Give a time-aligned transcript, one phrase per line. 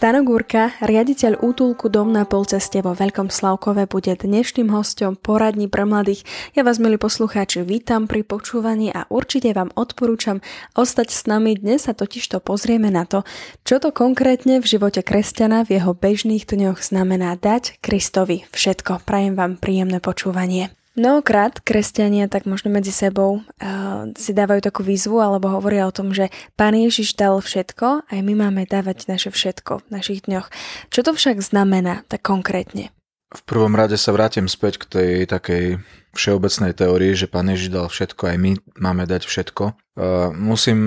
[0.00, 5.84] Stano Gúrka, riaditeľ útulku Dom na polceste vo Veľkom Slavkove, bude dnešným hostom poradní pre
[5.84, 6.24] mladých.
[6.56, 10.40] Ja vás, milí poslucháči, vítam pri počúvaní a určite vám odporúčam
[10.72, 11.60] ostať s nami.
[11.60, 13.28] Dnes sa totiž to pozrieme na to,
[13.68, 19.04] čo to konkrétne v živote kresťana v jeho bežných dňoch znamená dať Kristovi všetko.
[19.04, 20.79] Prajem vám príjemné počúvanie.
[20.98, 26.10] Mnohokrát kresťania tak možno medzi sebou uh, si dávajú takú výzvu alebo hovoria o tom,
[26.10, 30.50] že Pán Ježiš dal všetko, aj my máme dávať naše všetko v našich dňoch.
[30.90, 32.90] Čo to však znamená tak konkrétne?
[33.30, 35.78] V prvom rade sa vrátim späť k tej takej
[36.10, 39.64] všeobecnej teórii, že Pán Ježiš dal všetko, aj my máme dať všetko.
[39.94, 40.78] Uh, musím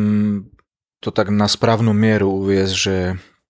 [0.99, 2.95] to tak na správnu mieru uviezť, že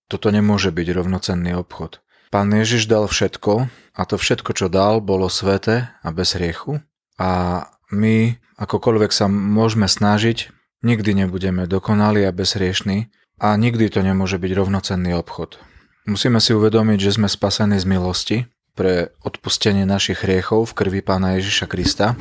[0.06, 2.03] toto nemôže byť rovnocenný obchod.
[2.34, 6.82] Pán Ježiš dal všetko a to všetko, čo dal, bolo sveté a bez hriechu
[7.14, 7.62] a
[7.94, 10.50] my, akokoľvek sa môžeme snažiť,
[10.82, 13.06] nikdy nebudeme dokonali a bezhriešní
[13.38, 15.62] a nikdy to nemôže byť rovnocenný obchod.
[16.10, 18.38] Musíme si uvedomiť, že sme spasení z milosti
[18.74, 22.18] pre odpustenie našich hriechov v krvi Pána Ježiša Krista.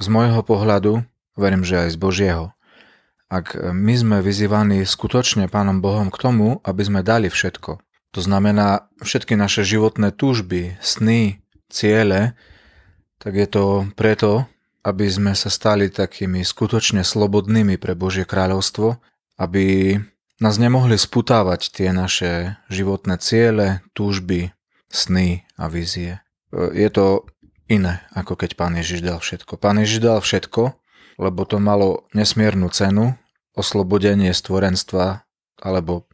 [0.00, 1.04] Z môjho pohľadu,
[1.36, 2.56] verím, že aj z Božieho,
[3.28, 7.84] ak my sme vyzývaní skutočne Pánom Bohom k tomu, aby sme dali všetko,
[8.16, 12.32] to znamená, všetky naše životné túžby, sny, ciele,
[13.20, 14.48] tak je to preto,
[14.80, 18.96] aby sme sa stali takými skutočne slobodnými pre Božie kráľovstvo,
[19.36, 20.00] aby
[20.40, 24.56] nás nemohli sputávať tie naše životné ciele, túžby,
[24.88, 26.24] sny a vízie.
[26.56, 27.28] Je to
[27.68, 29.60] iné, ako keď Pán Ježiš dal všetko.
[29.60, 30.72] Pán Ježiš dal všetko,
[31.20, 33.12] lebo to malo nesmiernu cenu,
[33.52, 35.28] oslobodenie stvorenstva
[35.60, 36.05] alebo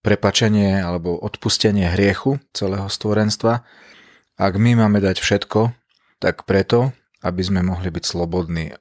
[0.00, 3.64] prepačenie alebo odpustenie hriechu celého stvorenstva.
[4.40, 5.76] Ak my máme dať všetko,
[6.20, 8.72] tak preto, aby sme mohli byť slobodní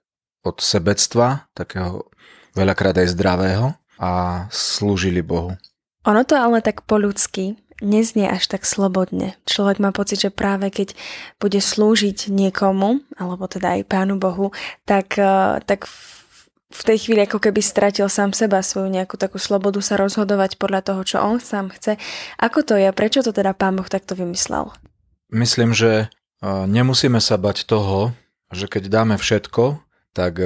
[0.48, 2.08] od sebectva, takého
[2.56, 5.60] veľakrát aj zdravého a slúžili Bohu.
[6.08, 9.36] Ono to ale tak po ľudsky neznie až tak slobodne.
[9.48, 10.96] Človek má pocit, že práve keď
[11.40, 14.52] bude slúžiť niekomu, alebo teda aj Pánu Bohu,
[14.84, 15.88] tak, eh, tak
[16.70, 21.02] tej chvíli ako keby stratil sám seba svoju nejakú takú slobodu sa rozhodovať podľa toho,
[21.06, 22.02] čo on sám chce.
[22.38, 22.90] Ako to je?
[22.94, 24.74] Prečo to teda pán Boh takto vymyslel?
[25.30, 26.10] Myslím, že
[26.46, 28.18] nemusíme sa bať toho,
[28.50, 29.82] že keď dáme všetko,
[30.18, 30.42] tak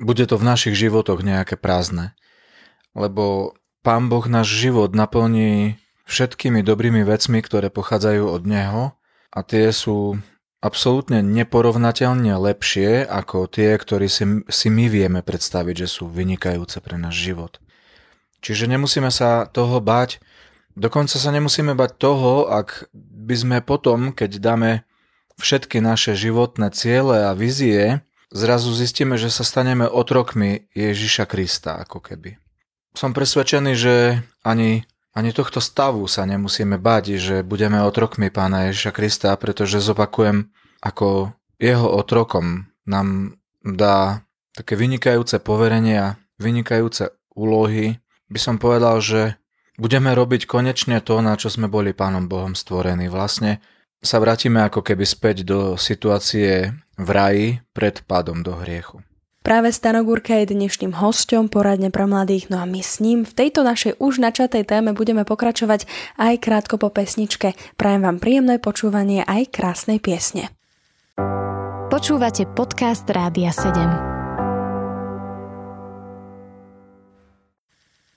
[0.00, 2.16] bude to v našich životoch nejaké prázdne.
[2.96, 5.76] Lebo pán Boh náš život naplní
[6.08, 8.96] všetkými dobrými vecmi, ktoré pochádzajú od Neho
[9.32, 10.16] a tie sú
[10.66, 16.98] absolútne neporovnateľne lepšie ako tie, ktoré si, si my vieme predstaviť, že sú vynikajúce pre
[16.98, 17.62] náš život.
[18.42, 20.18] Čiže nemusíme sa toho bať,
[20.74, 24.70] dokonca sa nemusíme bať toho, ak by sme potom, keď dáme
[25.38, 32.02] všetky naše životné ciele a vizie, zrazu zistíme, že sa staneme otrokmi Ježiša Krista, ako
[32.02, 32.36] keby.
[32.96, 33.94] Som presvedčený, že
[34.40, 40.52] ani ani tohto stavu sa nemusíme báť, že budeme otrokmi pána Ježiša Krista, pretože zopakujem,
[40.84, 44.20] ako jeho otrokom nám dá
[44.52, 47.96] také vynikajúce poverenia, vynikajúce úlohy.
[48.28, 49.40] By som povedal, že
[49.80, 53.08] budeme robiť konečne to, na čo sme boli pánom Bohom stvorení.
[53.08, 53.64] Vlastne
[54.04, 59.00] sa vrátime ako keby späť do situácie v raji pred pádom do hriechu.
[59.46, 63.62] Práve Stanogurka je dnešným hosťom poradne pre mladých, no a my s ním v tejto
[63.62, 65.86] našej už načatej téme budeme pokračovať
[66.18, 67.54] aj krátko po pesničke.
[67.78, 70.50] Prajem vám príjemné počúvanie aj krásnej piesne.
[71.94, 74.15] Počúvate podcast Rádia 7.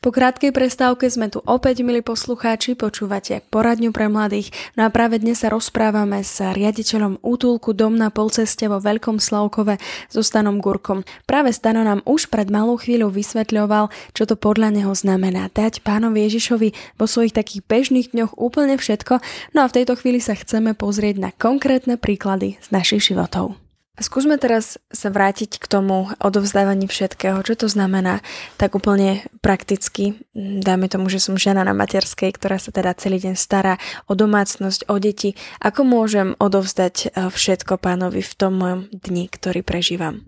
[0.10, 4.50] Po krátkej prestávke sme tu opäť, milí poslucháči, počúvate poradňu pre mladých.
[4.74, 9.78] No a práve dnes sa rozprávame s riaditeľom útulku Dom na polceste vo Veľkom Slavkove
[10.10, 11.06] so Stanom Gurkom.
[11.30, 16.26] Práve Stano nám už pred malou chvíľou vysvetľoval, čo to podľa neho znamená dať pánovi
[16.26, 19.22] Ježišovi vo svojich takých bežných dňoch úplne všetko.
[19.54, 23.62] No a v tejto chvíli sa chceme pozrieť na konkrétne príklady z našich životov.
[24.00, 27.44] Skúsme teraz sa vrátiť k tomu odovzdávaní všetkého.
[27.44, 28.24] Čo to znamená
[28.56, 30.24] tak úplne prakticky?
[30.36, 33.76] Dáme tomu, že som žena na materskej, ktorá sa teda celý deň stará
[34.08, 35.36] o domácnosť, o deti.
[35.60, 40.24] Ako môžem odovzdať eh, všetko pánovi v tom mojom dni, ktorý prežívam?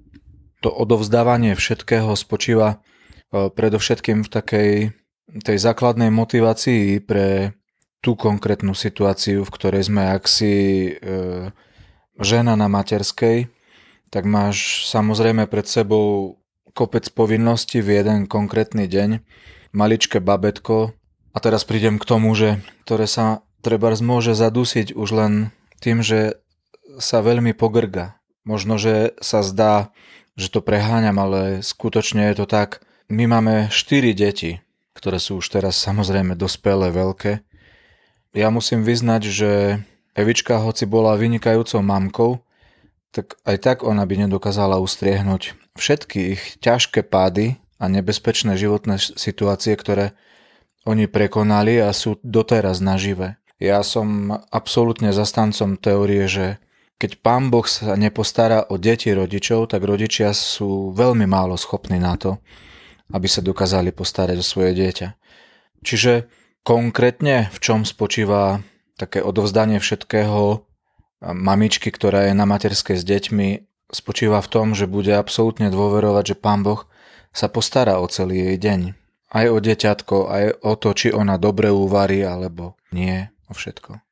[0.62, 4.72] To odovzdávanie všetkého spočíva eh, predovšetkým v takej
[5.40, 7.56] tej základnej motivácii pre
[8.04, 10.54] tú konkrétnu situáciu, v ktorej sme, ak si
[10.90, 10.92] e,
[12.18, 13.48] žena na materskej,
[14.12, 16.38] tak máš samozrejme pred sebou
[16.76, 19.24] kopec povinností v jeden konkrétny deň.
[19.72, 20.92] Maličké babetko
[21.32, 25.34] A teraz prídem k tomu, že ktoré sa treba môže zadusiť už len
[25.80, 26.36] tým, že
[27.00, 28.20] sa veľmi pogrga.
[28.44, 29.96] Možno, že sa zdá,
[30.36, 32.84] že to preháňam, ale skutočne je to tak.
[33.08, 34.60] My máme 4 deti,
[34.92, 37.48] ktoré sú už teraz samozrejme dospelé, veľké.
[38.36, 39.52] Ja musím vyznať, že
[40.12, 42.44] Evička, hoci bola vynikajúcou mamkou,
[43.12, 49.76] tak aj tak ona by nedokázala ustriehnúť všetky ich ťažké pády a nebezpečné životné situácie,
[49.76, 50.16] ktoré
[50.88, 53.38] oni prekonali a sú doteraz nažive.
[53.62, 56.58] Ja som absolútne zastancom teórie, že
[56.98, 62.18] keď pán Boh sa nepostará o deti rodičov, tak rodičia sú veľmi málo schopní na
[62.18, 62.42] to,
[63.14, 65.08] aby sa dokázali postarať o svoje dieťa.
[65.82, 66.30] Čiže
[66.62, 68.62] konkrétne v čom spočíva
[68.98, 70.62] také odovzdanie všetkého
[71.22, 73.50] mamičky, ktorá je na materskej s deťmi,
[73.94, 76.90] spočíva v tom, že bude absolútne dôverovať, že pán Boh
[77.32, 78.82] sa postará o celý jej deň.
[79.32, 84.04] Aj o deťatko, aj o to, či ona dobre uvarí, alebo nie, o všetko.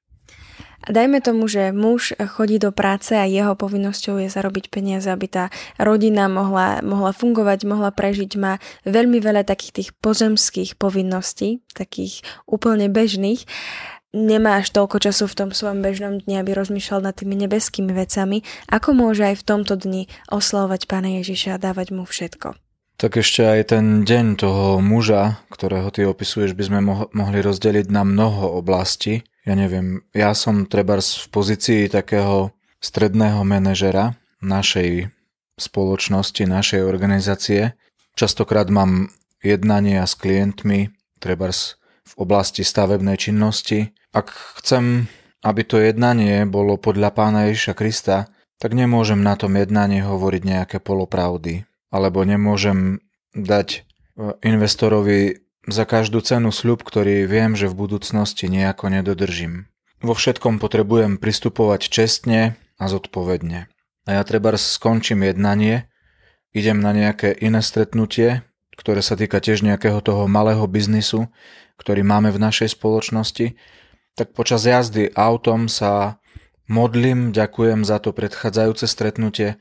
[0.79, 5.45] Dajme tomu, že muž chodí do práce a jeho povinnosťou je zarobiť peniaze, aby tá
[5.75, 8.31] rodina mohla, mohla fungovať, mohla prežiť.
[8.39, 13.43] Má veľmi veľa takých tých pozemských povinností, takých úplne bežných
[14.13, 18.41] nemá až toľko času v tom svojom bežnom dni, aby rozmýšľal nad tými nebeskými vecami,
[18.69, 22.57] ako môže aj v tomto dni oslovať Pána Ježiša a dávať mu všetko.
[22.99, 26.79] Tak ešte aj ten deň toho muža, ktorého ty opisuješ, by sme
[27.15, 29.23] mohli rozdeliť na mnoho oblastí.
[29.47, 32.51] Ja neviem, ja som treba v pozícii takého
[32.83, 35.15] stredného manažera našej
[35.55, 37.71] spoločnosti, našej organizácie.
[38.19, 40.91] Častokrát mám jednania s klientmi,
[41.23, 41.55] treba
[42.09, 45.05] v oblasti stavebnej činnosti ak chcem,
[45.45, 50.77] aby to jednanie bolo podľa pána Ježiša Krista, tak nemôžem na tom jednaní hovoriť nejaké
[50.81, 52.99] polopravdy, alebo nemôžem
[53.37, 53.79] dať e,
[54.43, 59.69] investorovi za každú cenu sľub, ktorý viem, že v budúcnosti nejako nedodržím.
[60.01, 63.69] Vo všetkom potrebujem pristupovať čestne a zodpovedne.
[64.07, 65.85] A ja treba skončím jednanie,
[66.51, 68.41] idem na nejaké iné stretnutie,
[68.73, 71.29] ktoré sa týka tiež nejakého toho malého biznisu,
[71.79, 73.55] ktorý máme v našej spoločnosti
[74.19, 76.19] tak počas jazdy autom sa
[76.67, 79.55] modlím, ďakujem za to predchádzajúce stretnutie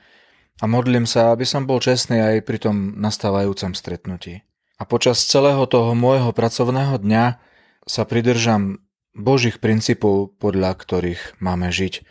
[0.58, 4.42] a modlím sa, aby som bol čestný aj pri tom nastávajúcom stretnutí.
[4.78, 7.38] A počas celého toho môjho pracovného dňa
[7.86, 8.82] sa pridržam
[9.14, 12.02] Božích princípov, podľa ktorých máme žiť,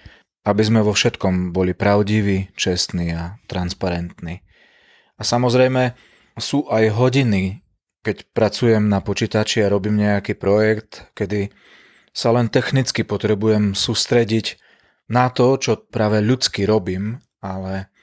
[0.48, 4.40] aby sme vo všetkom boli pravdiví, čestní a transparentní.
[5.20, 6.00] A samozrejme
[6.40, 7.67] sú aj hodiny,
[8.02, 11.52] keď pracujem na počítači a robím nejaký projekt, kedy
[12.12, 14.58] sa len technicky potrebujem sústrediť
[15.08, 17.94] na to, čo práve ľudsky robím, ale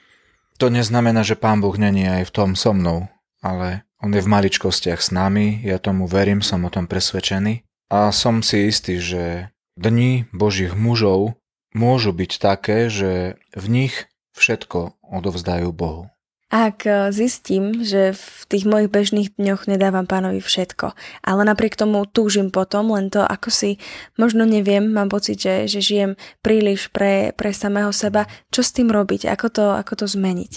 [0.56, 3.11] to neznamená, že Pán Boh není aj v tom so mnou,
[3.43, 8.14] ale On je v maličkostiach s nami, ja tomu verím, som o tom presvedčený a
[8.14, 11.35] som si istý, že dni Božích mužov
[11.75, 14.06] môžu byť také, že v nich
[14.38, 16.13] všetko odovzdajú Bohu.
[16.55, 20.95] Ak e, zistím, že v tých mojich bežných dňoch nedávam pánovi všetko,
[21.27, 23.83] ale napriek tomu túžim potom, len to ako si
[24.15, 26.15] možno neviem, mám pocit, že, že žijem
[26.47, 30.53] príliš pre, pre samého seba, čo s tým robiť, ako to, ako to zmeniť?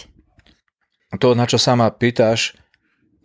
[1.18, 2.54] To, na čo sa ma pýtaš,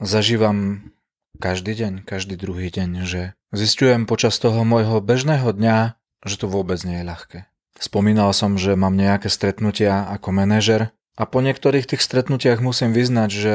[0.00, 0.88] zažívam
[1.36, 6.80] každý deň, každý druhý deň, že zistujem počas toho môjho bežného dňa, že to vôbec
[6.88, 7.38] nie je ľahké.
[7.76, 13.30] Spomínal som, že mám nejaké stretnutia ako manažer a po niektorých tých stretnutiach musím vyznať,
[13.30, 13.54] že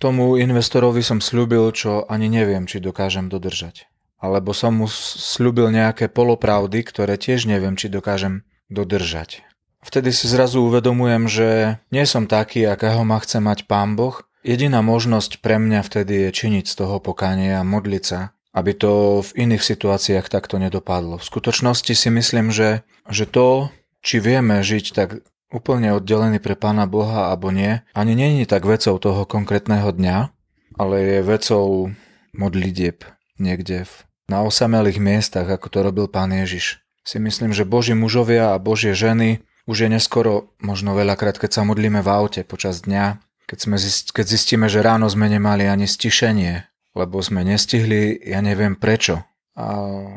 [0.00, 3.92] tomu investorovi som slúbil, čo ani neviem, či dokážem dodržať.
[4.16, 9.44] Alebo som mu slúbil nejaké polopravdy, ktoré tiež neviem, či dokážem dodržať.
[9.84, 11.48] Vtedy si zrazu uvedomujem, že
[11.92, 14.24] nie som taký, akého ma chce mať pán Boh.
[14.40, 19.20] Jediná možnosť pre mňa vtedy je činiť z toho pokanie a modliť sa, aby to
[19.20, 21.20] v iných situáciách takto nedopadlo.
[21.20, 22.80] V skutočnosti si myslím, že,
[23.12, 23.68] že to,
[24.00, 25.20] či vieme žiť tak
[25.54, 30.34] úplne oddelený pre Pána Boha alebo nie, ani nie je tak vecou toho konkrétneho dňa,
[30.74, 31.94] ale je vecou
[32.34, 33.06] modlitieb
[33.38, 33.92] niekde v,
[34.26, 36.82] na osamelých miestach, ako to robil Pán Ježiš.
[37.06, 41.62] Si myslím, že Boží mužovia a Božie ženy už je neskoro, možno veľakrát, keď sa
[41.64, 43.16] modlíme v aute počas dňa,
[43.48, 48.44] keď, sme zist, keď zistíme, že ráno sme nemali ani stišenie, lebo sme nestihli, ja
[48.44, 49.24] neviem prečo.
[49.56, 49.64] A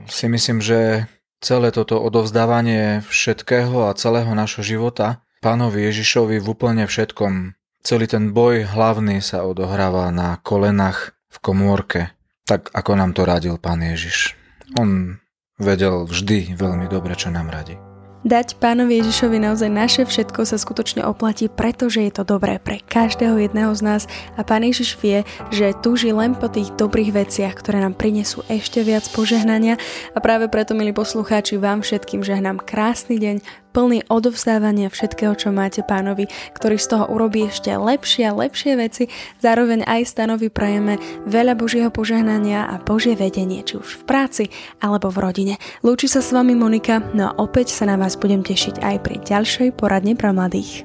[0.09, 1.07] si myslím, že
[1.39, 7.53] celé toto odovzdávanie všetkého a celého našho života Pánovi Ježišovi v úplne všetkom.
[7.85, 12.01] Celý ten boj hlavný sa odohráva na kolenách v komórke,
[12.49, 14.33] tak ako nám to radil Pán Ježiš.
[14.81, 15.21] On
[15.61, 17.77] vedel vždy veľmi dobre, čo nám radí.
[18.25, 23.37] Dať pánovi Ježišovi naozaj naše všetko sa skutočne oplatí, pretože je to dobré pre každého
[23.37, 24.03] jedného z nás
[24.33, 25.21] a pán Ježiš vie,
[25.53, 29.77] že túži len po tých dobrých veciach, ktoré nám prinesú ešte viac požehnania
[30.11, 33.35] a práve preto, milí poslucháči, vám všetkým žehnám krásny deň,
[33.77, 36.25] plný odovzdávania všetkého, čo máte pánovi,
[36.57, 39.05] ktorý z toho urobí ešte lepšie a lepšie veci.
[39.37, 40.97] Zároveň aj stanovi prajeme
[41.29, 44.43] veľa Božieho požehnania a Božie vedenie, či už v práci
[44.81, 45.55] alebo v rodine.
[45.85, 49.21] Lúči sa s vami Monika, no a opäť sa na vás budem tešiť aj pri
[49.21, 50.81] ďalšej poradne pre mladých.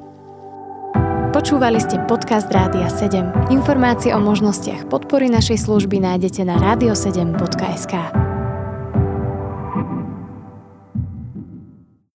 [1.33, 3.49] Počúvali ste podcast Rádia 7.
[3.49, 8.22] Informácie o možnostiach podpory našej služby nájdete na radio7.sk.